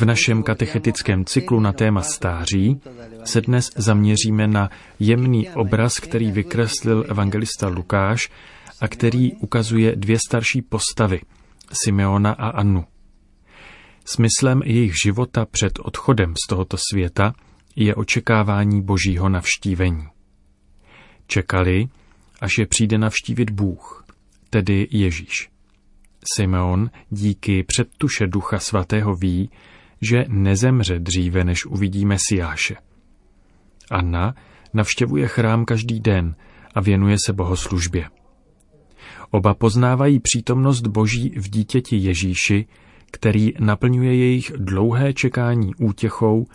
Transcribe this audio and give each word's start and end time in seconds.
V 0.00 0.04
našem 0.04 0.42
katechetickém 0.42 1.24
cyklu 1.24 1.60
na 1.60 1.72
téma 1.72 2.02
stáří 2.02 2.80
se 3.24 3.40
dnes 3.40 3.70
zaměříme 3.76 4.46
na 4.46 4.70
jemný 4.98 5.50
obraz, 5.50 5.98
který 5.98 6.32
vykreslil 6.32 7.04
evangelista 7.08 7.68
Lukáš 7.68 8.30
a 8.80 8.88
který 8.88 9.32
ukazuje 9.32 9.96
dvě 9.96 10.18
starší 10.18 10.62
postavy, 10.62 11.20
Simeona 11.84 12.32
a 12.32 12.48
Annu. 12.48 12.84
Smyslem 14.04 14.62
jejich 14.64 14.92
života 15.04 15.46
před 15.46 15.72
odchodem 15.78 16.34
z 16.44 16.48
tohoto 16.48 16.76
světa 16.90 17.34
je 17.76 17.94
očekávání 17.94 18.82
božího 18.82 19.28
navštívení. 19.28 20.06
Čekali, 21.26 21.88
až 22.40 22.58
je 22.58 22.66
přijde 22.66 22.98
navštívit 22.98 23.50
Bůh, 23.50 24.04
tedy 24.50 24.88
Ježíš. 24.90 25.50
Simeon 26.34 26.90
díky 27.10 27.62
předtuše 27.62 28.26
Ducha 28.26 28.58
Svatého 28.58 29.14
ví, 29.14 29.50
že 30.02 30.24
nezemře 30.28 30.98
dříve, 30.98 31.44
než 31.44 31.66
uvidí 31.66 32.06
Mesiáše. 32.06 32.76
Anna 33.90 34.34
navštěvuje 34.74 35.28
chrám 35.28 35.64
každý 35.64 36.00
den 36.00 36.34
a 36.74 36.80
věnuje 36.80 37.16
se 37.26 37.32
bohoslužbě. 37.32 38.08
Oba 39.30 39.54
poznávají 39.54 40.20
přítomnost 40.20 40.86
Boží 40.86 41.30
v 41.36 41.48
dítěti 41.48 41.96
Ježíši, 41.96 42.66
který 43.10 43.52
naplňuje 43.58 44.16
jejich 44.16 44.52
dlouhé 44.56 45.12
čekání 45.12 45.74
útěchou 45.74 46.46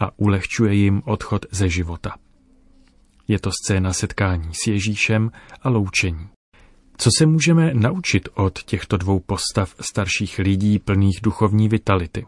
a 0.00 0.18
ulehčuje 0.18 0.74
jim 0.74 1.02
odchod 1.04 1.46
ze 1.50 1.68
života. 1.68 2.14
Je 3.28 3.38
to 3.38 3.50
scéna 3.62 3.92
setkání 3.92 4.54
s 4.54 4.66
Ježíšem 4.66 5.30
a 5.62 5.68
loučení. 5.68 6.28
Co 6.96 7.10
se 7.18 7.26
můžeme 7.26 7.74
naučit 7.74 8.28
od 8.34 8.62
těchto 8.62 8.96
dvou 8.96 9.20
postav 9.20 9.74
starších 9.80 10.38
lidí 10.38 10.78
plných 10.78 11.20
duchovní 11.22 11.68
vitality? 11.68 12.26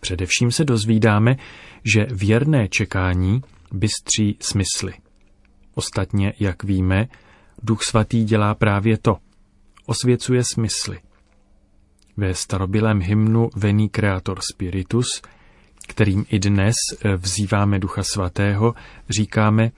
Především 0.00 0.50
se 0.50 0.64
dozvídáme, 0.64 1.36
že 1.94 2.06
věrné 2.10 2.68
čekání 2.68 3.42
bystří 3.72 4.36
smysly. 4.40 4.94
Ostatně, 5.74 6.32
jak 6.40 6.64
víme, 6.64 7.08
Duch 7.62 7.82
Svatý 7.82 8.24
dělá 8.24 8.54
právě 8.54 8.98
to. 8.98 9.16
Osvěcuje 9.86 10.42
smysly. 10.54 11.00
Ve 12.16 12.34
starobilém 12.34 13.00
hymnu 13.00 13.50
Veni 13.56 13.88
Creator 13.88 14.40
Spiritus, 14.52 15.22
kterým 15.88 16.26
i 16.28 16.38
dnes 16.38 16.74
vzýváme 17.16 17.78
Ducha 17.78 18.02
Svatého, 18.02 18.74
říkáme 19.10 19.72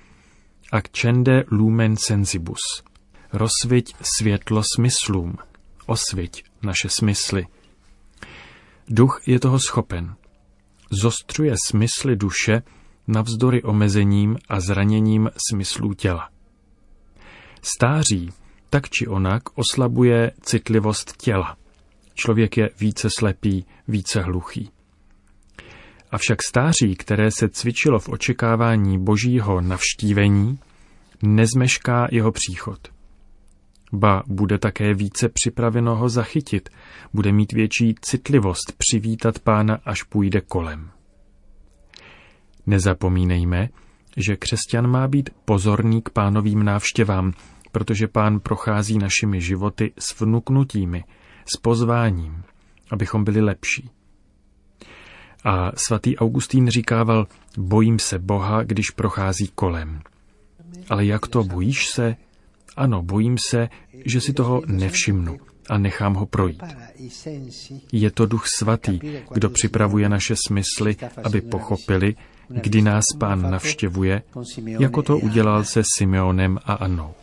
Accende 0.72 1.44
lumen 1.50 1.96
sensibus. 1.96 2.60
Rozsviť 3.32 3.94
světlo 4.18 4.62
smyslům. 4.76 5.36
Osviť 5.86 6.44
naše 6.62 6.88
smysly. 6.88 7.46
Duch 8.90 9.22
je 9.26 9.40
toho 9.40 9.58
schopen. 9.58 10.14
Zostřuje 10.90 11.54
smysly 11.66 12.16
duše 12.16 12.62
navzdory 13.06 13.62
omezením 13.62 14.38
a 14.48 14.60
zraněním 14.60 15.30
smyslů 15.50 15.94
těla. 15.94 16.28
Stáří 17.62 18.30
tak 18.70 18.88
či 18.88 19.06
onak 19.06 19.42
oslabuje 19.54 20.32
citlivost 20.40 21.16
těla. 21.16 21.56
Člověk 22.14 22.56
je 22.56 22.70
více 22.80 23.08
slepý, 23.18 23.66
více 23.88 24.20
hluchý. 24.20 24.70
Avšak 26.10 26.38
stáří, 26.48 26.96
které 26.96 27.30
se 27.30 27.48
cvičilo 27.48 27.98
v 27.98 28.08
očekávání 28.08 28.98
božího 28.98 29.60
navštívení, 29.60 30.58
nezmešká 31.22 32.08
jeho 32.10 32.32
příchod. 32.32 32.97
Ba 33.92 34.22
bude 34.26 34.58
také 34.58 34.94
více 34.94 35.28
připraveno 35.28 35.96
ho 35.96 36.08
zachytit, 36.08 36.68
bude 37.12 37.32
mít 37.32 37.52
větší 37.52 37.94
citlivost 38.00 38.72
přivítat 38.78 39.38
pána, 39.38 39.78
až 39.84 40.02
půjde 40.02 40.40
kolem. 40.40 40.90
Nezapomínejme, 42.66 43.68
že 44.16 44.36
křesťan 44.36 44.86
má 44.86 45.08
být 45.08 45.30
pozorný 45.44 46.02
k 46.02 46.10
pánovým 46.10 46.62
návštěvám, 46.62 47.32
protože 47.72 48.08
pán 48.08 48.40
prochází 48.40 48.98
našimi 48.98 49.40
životy 49.40 49.92
s 49.98 50.20
vnuknutími, 50.20 51.04
s 51.54 51.56
pozváním, 51.56 52.42
abychom 52.90 53.24
byli 53.24 53.40
lepší. 53.40 53.90
A 55.44 55.72
svatý 55.74 56.16
Augustín 56.16 56.68
říkával, 56.68 57.26
bojím 57.58 57.98
se 57.98 58.18
Boha, 58.18 58.62
když 58.62 58.90
prochází 58.90 59.48
kolem. 59.54 60.00
Ale 60.90 61.04
jak 61.04 61.26
to 61.26 61.44
bojíš 61.44 61.86
se? 61.86 62.16
Ano, 62.76 63.02
bojím 63.02 63.36
se, 63.48 63.68
že 64.04 64.20
si 64.20 64.32
toho 64.32 64.62
nevšimnu 64.66 65.38
a 65.68 65.78
nechám 65.78 66.14
ho 66.14 66.26
projít. 66.26 66.62
Je 67.92 68.10
to 68.10 68.26
duch 68.26 68.44
svatý, 68.58 69.00
kdo 69.32 69.50
připravuje 69.50 70.08
naše 70.08 70.34
smysly, 70.46 70.96
aby 71.24 71.40
pochopili, 71.40 72.14
kdy 72.48 72.82
nás 72.82 73.04
pán 73.18 73.50
navštěvuje, 73.50 74.22
jako 74.66 75.02
to 75.02 75.18
udělal 75.18 75.64
se 75.64 75.82
Simeonem 75.96 76.58
a 76.64 76.72
Annou. 76.72 77.14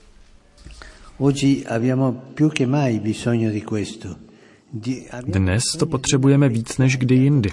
Dnes 5.28 5.64
to 5.80 5.86
potřebujeme 5.86 6.50
víc 6.50 6.78
než 6.78 6.98
kdy 6.98 7.16
jindy. 7.16 7.50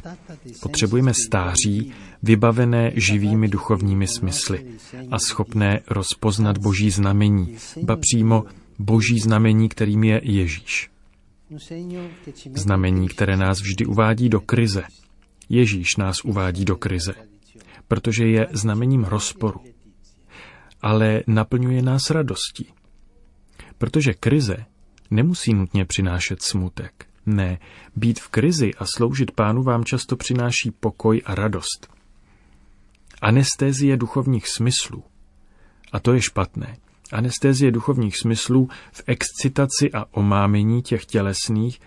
Potřebujeme 0.62 1.12
stáří, 1.15 1.93
vybavené 2.23 2.93
živými 2.95 3.49
duchovními 3.49 4.06
smysly 4.06 4.67
a 5.11 5.19
schopné 5.19 5.81
rozpoznat 5.91 6.59
boží 6.59 6.91
znamení, 6.91 7.56
ba 7.83 7.97
přímo 7.97 8.45
boží 8.78 9.19
znamení, 9.19 9.69
kterým 9.69 10.05
je 10.05 10.21
Ježíš. 10.25 10.91
Znamení, 12.55 13.09
které 13.09 13.37
nás 13.37 13.61
vždy 13.61 13.87
uvádí 13.87 14.28
do 14.28 14.41
krize. 14.41 14.83
Ježíš 15.49 15.97
nás 15.99 16.17
uvádí 16.25 16.65
do 16.65 16.77
krize, 16.77 17.15
protože 17.89 18.27
je 18.27 18.49
znamením 18.53 19.05
rozporu. 19.05 19.61
Ale 20.81 21.22
naplňuje 21.27 21.83
nás 21.83 22.11
radostí. 22.11 22.67
Protože 23.78 24.15
krize 24.15 24.56
nemusí 25.11 25.55
nutně 25.55 25.85
přinášet 25.85 26.43
smutek. 26.43 27.07
Ne, 27.27 27.59
být 27.97 28.21
v 28.21 28.29
krizi 28.29 28.71
a 28.79 28.85
sloužit 28.97 29.31
pánu 29.31 29.63
vám 29.63 29.85
často 29.85 30.17
přináší 30.17 30.71
pokoj 30.81 31.23
a 31.25 31.35
radost. 31.35 31.89
Anestézie 33.23 33.97
duchovních 33.97 34.49
smyslů. 34.49 35.05
A 35.93 36.01
to 36.01 36.15
je 36.15 36.23
špatné. 36.23 36.77
Anestézie 37.13 37.71
duchovních 37.71 38.17
smyslů 38.17 38.69
v 38.93 39.03
excitaci 39.07 39.93
a 39.93 40.05
omámení 40.11 40.83
těch 40.83 41.05
tělesných 41.07 41.81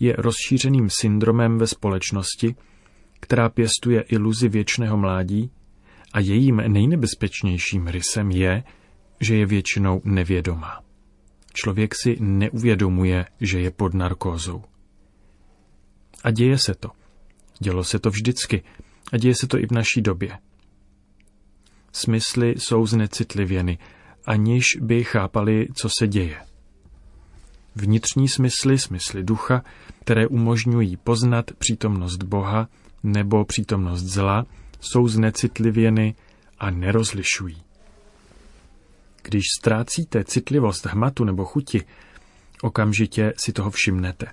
je 0.00 0.14
rozšířeným 0.18 0.90
syndromem 0.90 1.58
ve 1.58 1.66
společnosti, 1.66 2.54
která 3.20 3.48
pěstuje 3.48 4.00
iluzi 4.00 4.48
věčného 4.48 4.96
mládí 4.96 5.50
a 6.12 6.20
jejím 6.20 6.56
nejnebezpečnějším 6.56 7.86
rysem 7.86 8.30
je, 8.30 8.64
že 9.20 9.36
je 9.36 9.46
většinou 9.46 10.00
nevědomá. 10.04 10.80
Člověk 11.52 11.94
si 12.02 12.16
neuvědomuje, 12.20 13.26
že 13.40 13.60
je 13.60 13.70
pod 13.70 13.94
narkózou. 13.94 14.64
A 16.24 16.30
děje 16.30 16.58
se 16.58 16.74
to. 16.74 16.88
Dělo 17.58 17.84
se 17.84 17.98
to 17.98 18.10
vždycky 18.10 18.62
a 19.12 19.16
děje 19.16 19.34
se 19.40 19.46
to 19.46 19.58
i 19.58 19.66
v 19.66 19.70
naší 19.70 20.00
době. 20.00 20.38
Smysly 21.92 22.54
jsou 22.58 22.86
znecitlivěny, 22.86 23.78
aniž 24.26 24.64
by 24.80 25.04
chápali, 25.04 25.68
co 25.74 25.88
se 25.98 26.08
děje. 26.08 26.36
Vnitřní 27.74 28.28
smysly, 28.28 28.78
smysly 28.78 29.24
ducha, 29.24 29.62
které 30.00 30.26
umožňují 30.26 30.96
poznat 30.96 31.50
přítomnost 31.58 32.22
Boha 32.22 32.68
nebo 33.02 33.44
přítomnost 33.44 34.02
zla, 34.02 34.46
jsou 34.80 35.08
znecitlivěny 35.08 36.14
a 36.58 36.70
nerozlišují. 36.70 37.62
Když 39.22 39.42
ztrácíte 39.58 40.24
citlivost 40.24 40.86
hmatu 40.86 41.24
nebo 41.24 41.44
chuti, 41.44 41.84
okamžitě 42.62 43.32
si 43.36 43.52
toho 43.52 43.70
všimnete. 43.70 44.26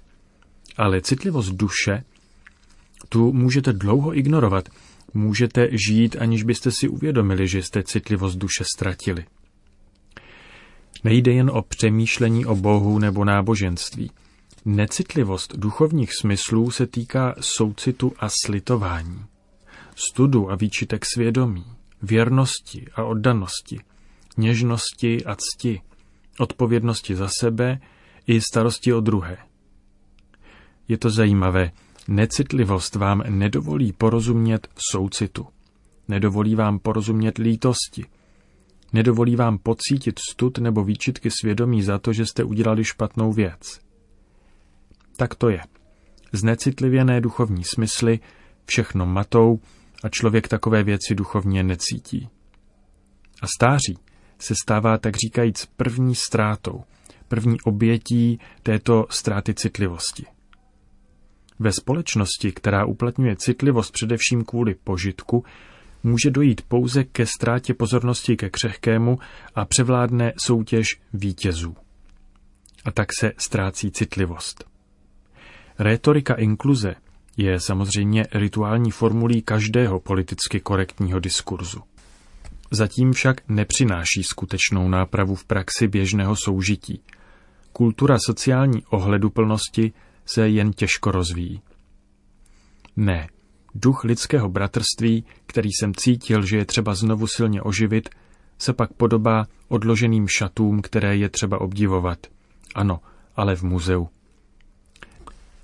Ale 0.78 1.02
citlivost 1.02 1.52
duše, 1.52 2.04
tu 3.10 3.34
můžete 3.34 3.74
dlouho 3.74 4.18
ignorovat. 4.18 4.70
Můžete 5.14 5.68
žít, 5.88 6.16
aniž 6.20 6.44
byste 6.44 6.72
si 6.72 6.88
uvědomili, 6.88 7.48
že 7.48 7.64
jste 7.64 7.84
citlivost 7.84 8.38
duše 8.38 8.64
ztratili. 8.76 9.26
Nejde 11.04 11.32
jen 11.32 11.50
o 11.50 11.62
přemýšlení 11.62 12.46
o 12.46 12.56
Bohu 12.56 13.00
nebo 13.00 13.26
náboženství. 13.26 14.12
Necitlivost 14.66 15.58
duchovních 15.58 16.10
smyslů 16.22 16.72
se 16.72 16.88
týká 16.88 17.36
soucitu 17.40 18.14
a 18.20 18.30
slitování, 18.46 19.26
studu 19.96 20.52
a 20.52 20.56
výčitek 20.56 21.06
svědomí, 21.14 21.66
věrnosti 22.02 22.86
a 22.96 23.04
oddanosti, 23.04 23.80
něžnosti 24.40 25.26
a 25.26 25.36
cti, 25.36 25.82
odpovědnosti 26.40 27.16
za 27.16 27.28
sebe 27.40 27.80
i 28.28 28.42
starosti 28.42 28.94
o 28.94 29.02
druhé. 29.02 29.38
Je 30.88 30.98
to 30.98 31.10
zajímavé, 31.10 31.72
necitlivost 32.08 32.96
vám 32.96 33.24
nedovolí 33.30 33.94
porozumět 33.94 34.68
soucitu, 34.92 35.48
nedovolí 36.08 36.56
vám 36.56 36.80
porozumět 36.80 37.38
lítosti, 37.38 38.06
nedovolí 38.94 39.36
vám 39.36 39.58
pocítit 39.58 40.20
stud 40.30 40.58
nebo 40.58 40.84
výčitky 40.84 41.32
svědomí 41.32 41.84
za 41.84 41.98
to, 41.98 42.14
že 42.14 42.26
jste 42.26 42.44
udělali 42.44 42.84
špatnou 42.84 43.34
věc. 43.34 43.80
Tak 45.16 45.36
to 45.36 45.50
je. 45.50 45.62
znecitlivěné 46.34 47.22
duchovní 47.22 47.64
smysly, 47.64 48.20
všechno 48.66 49.06
matou 49.06 49.60
a 50.04 50.10
člověk 50.10 50.48
takové 50.48 50.84
věci 50.84 51.16
duchovně 51.16 51.64
necítí. 51.64 52.30
A 53.42 53.48
stáří 53.58 53.98
se 54.40 54.54
stává 54.64 54.98
tak 54.98 55.16
říkajíc 55.16 55.66
první 55.66 56.16
ztrátou, 56.16 56.84
první 57.28 57.62
obětí 57.62 58.40
této 58.64 59.06
ztráty 59.10 59.54
citlivosti. 59.54 60.26
Ve 61.60 61.72
společnosti, 61.72 62.52
která 62.52 62.86
uplatňuje 62.86 63.36
citlivost 63.36 63.92
především 63.94 64.44
kvůli 64.44 64.76
požitku, 64.76 65.44
může 66.04 66.32
dojít 66.32 66.62
pouze 66.62 67.04
ke 67.04 67.26
ztrátě 67.26 67.74
pozornosti 67.74 68.38
ke 68.38 68.50
křehkému 68.50 69.20
a 69.56 69.66
převládne 69.66 70.34
soutěž 70.46 70.88
vítězů. 71.14 71.76
A 72.86 72.92
tak 72.92 73.08
se 73.20 73.32
ztrácí 73.38 73.92
citlivost. 73.92 74.64
Rétorika 75.80 76.34
inkluze 76.34 76.96
je 77.38 77.60
samozřejmě 77.60 78.24
rituální 78.34 78.92
formulí 78.92 79.42
každého 79.42 80.00
politicky 80.00 80.60
korektního 80.60 81.20
diskurzu. 81.20 81.89
Zatím 82.72 83.12
však 83.14 83.50
nepřináší 83.50 84.24
skutečnou 84.24 84.90
nápravu 84.90 85.36
v 85.36 85.46
praxi 85.46 85.88
běžného 85.88 86.36
soužití. 86.36 87.02
Kultura 87.74 88.18
sociální 88.26 88.84
ohleduplnosti 88.90 89.94
se 90.26 90.50
jen 90.50 90.74
těžko 90.74 91.12
rozvíjí. 91.12 91.62
Ne, 92.96 93.28
duch 93.76 94.04
lidského 94.04 94.50
bratrství, 94.50 95.26
který 95.46 95.70
jsem 95.70 95.96
cítil, 95.96 96.46
že 96.46 96.58
je 96.58 96.66
třeba 96.66 96.94
znovu 96.94 97.28
silně 97.28 97.62
oživit, 97.62 98.10
se 98.58 98.74
pak 98.74 98.94
podobá 98.94 99.46
odloženým 99.68 100.28
šatům, 100.28 100.82
které 100.82 101.18
je 101.18 101.30
třeba 101.30 101.62
obdivovat. 101.62 102.28
Ano, 102.76 103.00
ale 103.36 103.56
v 103.56 103.64
muzeu. 103.64 104.10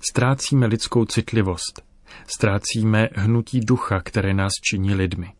Ztrácíme 0.00 0.66
lidskou 0.66 1.04
citlivost. 1.04 1.82
Ztrácíme 2.26 3.08
hnutí 3.14 3.60
ducha, 3.60 4.00
které 4.00 4.34
nás 4.34 4.52
činí 4.70 4.94
lidmi. 4.94 5.32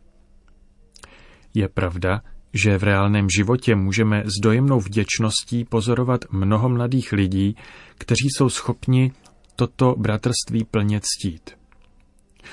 Je 1.56 1.68
pravda, 1.68 2.22
že 2.54 2.78
v 2.78 2.82
reálném 2.82 3.26
životě 3.36 3.74
můžeme 3.74 4.22
s 4.26 4.40
dojemnou 4.42 4.80
vděčností 4.80 5.64
pozorovat 5.64 6.24
mnoho 6.30 6.68
mladých 6.68 7.12
lidí, 7.12 7.56
kteří 7.98 8.28
jsou 8.36 8.48
schopni 8.48 9.12
toto 9.56 9.94
bratrství 9.98 10.64
plně 10.64 11.00
ctít. 11.02 11.50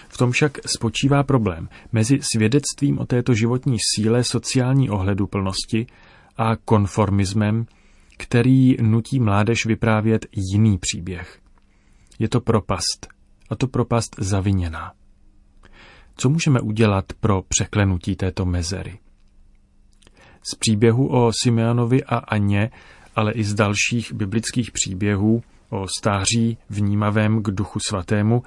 V 0.10 0.18
tom 0.18 0.32
však 0.32 0.58
spočívá 0.66 1.24
problém 1.24 1.70
mezi 1.92 2.20
svědectvím 2.34 3.00
o 3.00 3.06
této 3.06 3.34
životní 3.34 3.78
síle 3.96 4.24
sociální 4.24 4.90
ohleduplnosti 4.90 5.88
a 6.38 6.56
konformismem, 6.56 7.66
který 8.18 8.76
nutí 8.82 9.20
mládež 9.20 9.66
vyprávět 9.66 10.26
jiný 10.54 10.78
příběh. 10.78 11.40
Je 12.20 12.30
to 12.30 12.42
propast, 12.42 13.08
a 13.50 13.56
to 13.56 13.68
propast 13.68 14.16
zaviněná. 14.20 14.92
Co 16.16 16.30
můžeme 16.30 16.62
udělat 16.62 17.06
pro 17.20 17.42
překlenutí 17.42 18.16
této 18.16 18.46
mezery? 18.46 19.00
Z 20.44 20.56
příběhu 20.56 21.08
o 21.08 21.32
Simeonovi 21.42 22.04
a 22.04 22.18
Aně, 22.18 22.72
ale 23.16 23.32
i 23.32 23.44
z 23.44 23.54
dalších 23.54 24.14
biblických 24.14 24.72
příběhů 24.72 25.44
o 25.70 25.88
stáří 25.88 26.58
vnímavém 26.70 27.44
k 27.44 27.48
duchu 27.52 27.80
svatému, 27.88 28.44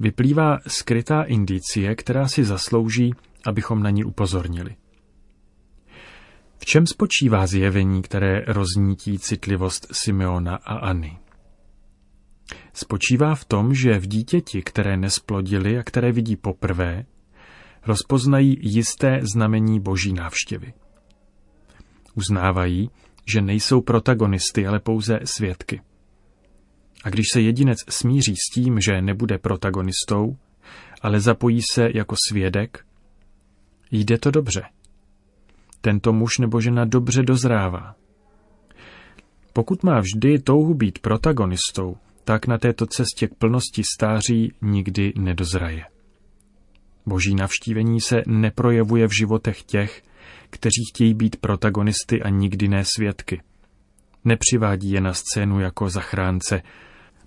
vyplývá 0.00 0.58
skrytá 0.66 1.22
indicie, 1.22 1.94
která 1.94 2.28
si 2.28 2.44
zaslouží, 2.44 3.14
abychom 3.46 3.82
na 3.82 3.90
ní 3.90 4.04
upozornili. 4.04 4.76
V 6.58 6.64
čem 6.64 6.86
spočívá 6.86 7.46
zjevení, 7.46 8.02
které 8.02 8.44
roznítí 8.46 9.18
citlivost 9.18 9.86
Simeona 9.92 10.56
a 10.56 10.74
Anny? 10.74 11.18
Spočívá 12.72 13.34
v 13.34 13.44
tom, 13.44 13.74
že 13.74 13.98
v 13.98 14.06
dítěti, 14.06 14.62
které 14.62 14.96
nesplodili 14.96 15.78
a 15.78 15.82
které 15.82 16.12
vidí 16.12 16.36
poprvé, 16.36 17.04
rozpoznají 17.86 18.58
jisté 18.60 19.20
znamení 19.34 19.80
boží 19.80 20.12
návštěvy. 20.12 20.72
Uznávají, 22.14 22.90
že 23.32 23.40
nejsou 23.40 23.80
protagonisty, 23.80 24.66
ale 24.66 24.80
pouze 24.80 25.20
svědky. 25.24 25.80
A 27.04 27.10
když 27.10 27.26
se 27.32 27.40
jedinec 27.40 27.78
smíří 27.88 28.36
s 28.36 28.54
tím, 28.54 28.80
že 28.80 29.02
nebude 29.02 29.38
protagonistou, 29.38 30.36
ale 31.02 31.20
zapojí 31.20 31.60
se 31.72 31.88
jako 31.94 32.16
svědek, 32.28 32.86
jde 33.90 34.18
to 34.18 34.30
dobře. 34.30 34.62
Tento 35.80 36.12
muž 36.12 36.38
nebo 36.38 36.60
žena 36.60 36.84
dobře 36.84 37.22
dozrává. 37.22 37.94
Pokud 39.52 39.82
má 39.82 40.00
vždy 40.00 40.38
touhu 40.38 40.74
být 40.74 40.98
protagonistou, 40.98 41.96
tak 42.24 42.46
na 42.46 42.58
této 42.58 42.86
cestě 42.86 43.28
k 43.28 43.34
plnosti 43.34 43.82
stáří 43.94 44.52
nikdy 44.62 45.12
nedozraje. 45.16 45.84
Boží 47.06 47.34
navštívení 47.34 48.00
se 48.00 48.22
neprojevuje 48.26 49.06
v 49.08 49.16
životech 49.18 49.62
těch, 49.62 50.02
kteří 50.50 50.84
chtějí 50.88 51.14
být 51.14 51.36
protagonisty 51.36 52.22
a 52.22 52.28
nikdy 52.28 52.68
ne 52.68 52.84
svědky. 52.96 53.42
Nepřivádí 54.24 54.90
je 54.90 55.00
na 55.00 55.14
scénu 55.14 55.60
jako 55.60 55.90
zachránce. 55.90 56.62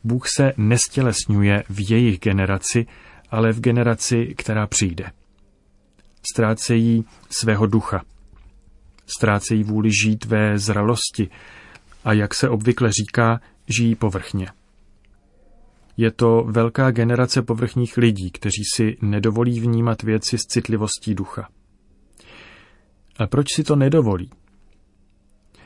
Bůh 0.03 0.27
se 0.37 0.53
nestělesňuje 0.57 1.63
v 1.69 1.91
jejich 1.91 2.19
generaci, 2.19 2.85
ale 3.31 3.51
v 3.51 3.59
generaci, 3.59 4.35
která 4.37 4.67
přijde. 4.67 5.11
Ztrácejí 6.33 7.05
svého 7.29 7.67
ducha. 7.67 8.01
Ztrácejí 9.17 9.63
vůli 9.63 9.89
žít 10.03 10.25
ve 10.25 10.59
zralosti 10.59 11.29
a 12.03 12.13
jak 12.13 12.33
se 12.33 12.49
obvykle 12.49 12.89
říká, 12.91 13.41
žijí 13.67 13.95
povrchně. 13.95 14.47
Je 15.97 16.11
to 16.11 16.43
velká 16.49 16.91
generace 16.91 17.41
povrchních 17.41 17.97
lidí, 17.97 18.31
kteří 18.31 18.63
si 18.73 18.97
nedovolí 19.01 19.59
vnímat 19.59 20.03
věci 20.03 20.37
s 20.37 20.41
citlivostí 20.41 21.15
ducha. 21.15 21.49
A 23.19 23.27
proč 23.27 23.47
si 23.55 23.63
to 23.63 23.75
nedovolí? 23.75 24.31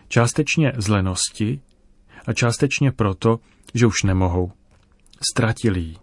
Částečně 0.07 0.73
z 0.77 0.87
lenosti 0.87 1.61
a 2.27 2.33
částečně 2.33 2.91
proto, 2.91 3.39
že 3.73 3.85
už 3.85 4.03
nemohou. 4.03 4.51
Ztratili 5.31 5.79
ji. 5.79 5.95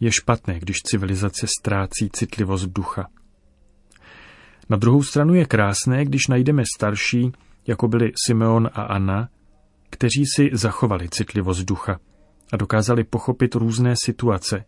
Je 0.00 0.12
špatné, 0.12 0.60
když 0.60 0.82
civilizace 0.82 1.46
ztrácí 1.60 2.10
citlivost 2.12 2.66
ducha. 2.66 3.08
Na 4.68 4.76
druhou 4.76 5.02
stranu 5.02 5.34
je 5.34 5.46
krásné, 5.46 6.04
když 6.04 6.26
najdeme 6.26 6.62
starší, 6.76 7.32
jako 7.66 7.88
byli 7.88 8.12
Simeon 8.26 8.70
a 8.74 8.82
Anna, 8.82 9.28
kteří 9.90 10.24
si 10.36 10.50
zachovali 10.52 11.08
citlivost 11.08 11.64
ducha 11.64 12.00
a 12.52 12.56
dokázali 12.56 13.04
pochopit 13.04 13.54
různé 13.54 13.94
situace. 14.04 14.64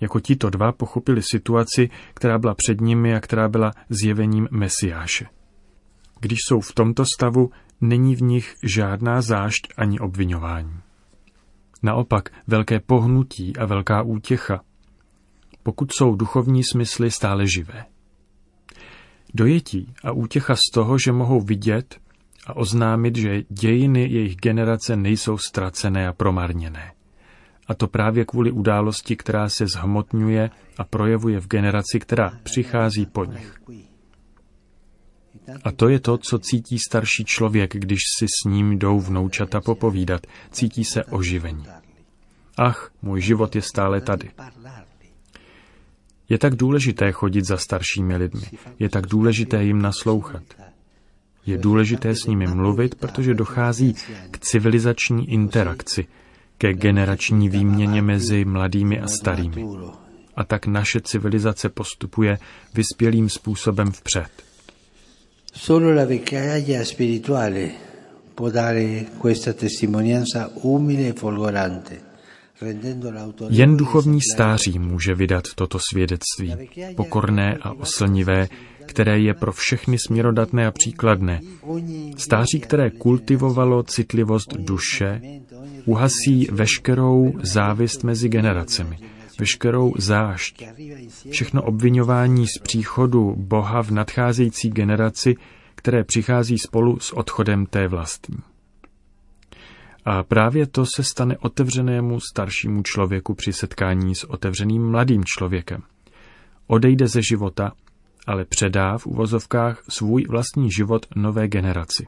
Jako 0.00 0.20
tito 0.20 0.50
dva 0.50 0.72
pochopili 0.72 1.22
situaci, 1.22 1.90
která 2.14 2.38
byla 2.38 2.54
před 2.54 2.80
nimi 2.80 3.14
a 3.14 3.20
která 3.20 3.48
byla 3.48 3.72
zjevením 3.88 4.48
Mesiáše. 4.50 5.26
Když 6.20 6.38
jsou 6.48 6.60
v 6.60 6.72
tomto 6.72 7.04
stavu, 7.14 7.50
není 7.80 8.16
v 8.16 8.22
nich 8.22 8.54
žádná 8.62 9.20
zášť 9.20 9.72
ani 9.76 9.98
obvinování. 9.98 10.80
Naopak 11.82 12.28
velké 12.46 12.80
pohnutí 12.80 13.56
a 13.56 13.66
velká 13.66 14.02
útěcha, 14.02 14.60
pokud 15.62 15.92
jsou 15.92 16.14
duchovní 16.14 16.64
smysly 16.64 17.10
stále 17.10 17.46
živé. 17.46 17.84
Dojetí 19.34 19.94
a 20.04 20.12
útěcha 20.12 20.56
z 20.56 20.72
toho, 20.74 20.98
že 20.98 21.12
mohou 21.12 21.40
vidět, 21.40 22.00
a 22.46 22.56
oznámit, 22.56 23.16
že 23.16 23.42
dějiny 23.48 24.00
jejich 24.00 24.36
generace 24.36 24.96
nejsou 24.96 25.38
ztracené 25.38 26.08
a 26.08 26.12
promarněné. 26.12 26.92
A 27.68 27.74
to 27.74 27.88
právě 27.88 28.24
kvůli 28.24 28.50
události, 28.50 29.16
která 29.16 29.48
se 29.48 29.66
zhmotňuje 29.66 30.50
a 30.78 30.84
projevuje 30.84 31.40
v 31.40 31.48
generaci, 31.48 32.00
která 32.00 32.32
přichází 32.42 33.06
po 33.06 33.24
nich. 33.24 33.54
A 35.64 35.72
to 35.72 35.88
je 35.88 36.00
to, 36.00 36.18
co 36.18 36.38
cítí 36.38 36.78
starší 36.78 37.24
člověk, 37.24 37.76
když 37.76 37.98
si 38.18 38.26
s 38.28 38.44
ním 38.48 38.78
jdou 38.78 39.00
vnoučata 39.00 39.60
popovídat. 39.60 40.26
Cítí 40.50 40.84
se 40.84 41.04
oživení. 41.04 41.64
Ach, 42.56 42.90
můj 43.02 43.20
život 43.20 43.56
je 43.56 43.62
stále 43.62 44.00
tady. 44.00 44.30
Je 46.28 46.38
tak 46.38 46.54
důležité 46.54 47.12
chodit 47.12 47.44
za 47.44 47.56
staršími 47.56 48.16
lidmi. 48.16 48.46
Je 48.78 48.88
tak 48.88 49.06
důležité 49.06 49.64
jim 49.64 49.82
naslouchat. 49.82 50.42
Je 51.46 51.58
důležité 51.58 52.14
s 52.14 52.26
nimi 52.26 52.46
mluvit, 52.46 52.94
protože 52.94 53.34
dochází 53.34 53.94
k 54.30 54.38
civilizační 54.38 55.30
interakci, 55.30 56.06
ke 56.58 56.74
generační 56.74 57.48
výměně 57.48 58.02
mezi 58.02 58.44
mladými 58.44 59.00
a 59.00 59.06
starými. 59.08 59.64
A 60.36 60.44
tak 60.44 60.66
naše 60.66 61.00
civilizace 61.00 61.68
postupuje 61.68 62.38
vyspělým 62.74 63.28
způsobem 63.28 63.92
vpřed. 63.92 64.30
Solo 65.54 65.94
la 65.94 66.06
spirituale 66.84 67.70
può 68.34 68.50
dare 68.50 69.06
questa 69.16 69.52
testimonianza 69.52 70.50
umile 70.62 71.08
e 71.08 71.12
folgorante, 71.12 72.13
Jen 73.48 73.76
duchovní 73.76 74.20
stáří 74.34 74.78
může 74.78 75.14
vydat 75.14 75.44
toto 75.54 75.78
svědectví, 75.90 76.54
pokorné 76.96 77.58
a 77.62 77.72
oslnivé, 77.72 78.48
které 78.86 79.18
je 79.18 79.34
pro 79.34 79.52
všechny 79.52 79.98
směrodatné 79.98 80.66
a 80.66 80.70
příkladné. 80.70 81.40
Stáří, 82.16 82.60
které 82.60 82.90
kultivovalo 82.90 83.82
citlivost 83.82 84.54
duše, 84.56 85.20
uhasí 85.84 86.48
veškerou 86.52 87.32
závist 87.42 88.04
mezi 88.04 88.28
generacemi, 88.28 88.98
veškerou 89.38 89.94
zášť, 89.98 90.64
všechno 91.30 91.62
obvinování 91.62 92.46
z 92.46 92.58
příchodu 92.62 93.34
Boha 93.36 93.82
v 93.82 93.90
nadcházející 93.90 94.70
generaci, 94.70 95.34
které 95.74 96.04
přichází 96.04 96.58
spolu 96.58 96.98
s 97.00 97.12
odchodem 97.12 97.66
té 97.66 97.88
vlastní. 97.88 98.36
A 100.04 100.22
právě 100.22 100.66
to 100.66 100.84
se 100.96 101.02
stane 101.02 101.38
otevřenému 101.38 102.20
staršímu 102.20 102.82
člověku 102.82 103.34
při 103.34 103.52
setkání 103.52 104.14
s 104.14 104.24
otevřeným 104.24 104.90
mladým 104.90 105.24
člověkem. 105.24 105.82
Odejde 106.66 107.08
ze 107.08 107.22
života, 107.22 107.72
ale 108.26 108.44
předá 108.44 108.98
v 108.98 109.06
uvozovkách 109.06 109.82
svůj 109.88 110.24
vlastní 110.30 110.70
život 110.70 111.06
nové 111.16 111.48
generaci. 111.48 112.06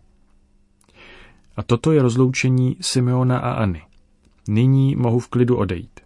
A 1.56 1.62
toto 1.62 1.92
je 1.92 2.02
rozloučení 2.02 2.76
Simeona 2.80 3.38
a 3.38 3.52
Anny. 3.52 3.82
Nyní 4.48 4.96
mohu 4.96 5.18
v 5.18 5.28
klidu 5.28 5.56
odejít. 5.56 6.00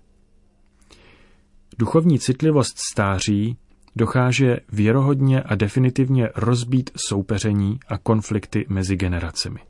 Duchovní 1.79 2.19
citlivost 2.19 2.79
stáří 2.93 3.57
dokáže 3.97 4.57
věrohodně 4.73 5.43
a 5.43 5.55
definitivně 5.55 6.29
rozbít 6.37 6.91
soupeření 7.09 7.79
a 7.89 7.99
konflikty 7.99 8.67
mezi 8.69 8.97
generacemi. 8.97 9.61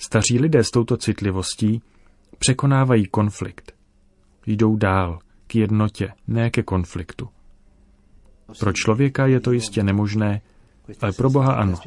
Staří 0.00 0.38
lidé 0.38 0.64
s 0.64 0.70
touto 0.70 0.96
citlivostí 0.96 1.82
překonávají 2.38 3.06
konflikt. 3.06 3.72
Jdou 4.46 4.76
dál, 4.76 5.18
k 5.46 5.54
jednotě, 5.54 6.12
ne 6.26 6.50
ke 6.50 6.62
konfliktu. 6.62 7.28
Pro 8.58 8.72
člověka 8.72 9.26
je 9.26 9.40
to 9.40 9.52
jistě 9.52 9.82
nemožné, 9.82 10.40
ale 11.00 11.12
pro 11.12 11.30
Boha 11.30 11.52
ano. 11.52 11.78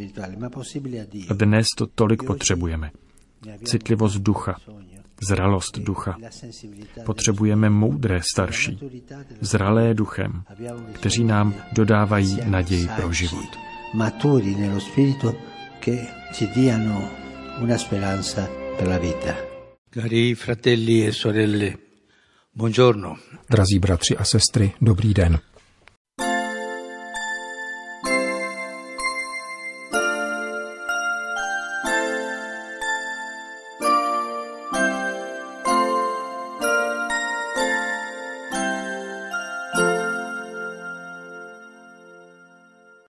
A 1.30 1.34
dnes 1.34 1.68
to 1.78 1.88
tolik 1.88 2.24
potřebujeme. 2.24 2.92
Citlivost 3.64 4.18
ducha, 4.18 4.56
zralost 5.30 5.80
ducha. 5.80 6.18
Potřebujeme 7.06 7.70
moudré 7.70 8.20
starší, 8.32 8.80
zralé 9.42 9.94
duchem, 9.94 10.44
kteří 10.94 11.24
nám 11.24 11.54
dodávají 11.72 12.40
naději 12.46 12.88
pro 12.96 13.14
život. 13.14 13.58
Maturi 13.94 14.56
nello 14.56 14.80
spirito 14.80 15.34
che 15.80 16.08
ci 16.34 16.48
diano 16.48 17.21
una 17.62 17.78
speranza 17.78 18.50
per 18.76 18.88
la 18.88 18.98
vita. 18.98 19.36
Cari 19.88 20.34
fratelli 20.34 21.06
e 21.06 21.12
sorelle, 21.12 21.78
buongiorno. 22.52 23.20
Drazí 23.48 23.78
bratři 23.78 24.16
a 24.16 24.24
sestry, 24.24 24.74
dobrý 24.80 25.14
den. 25.14 25.51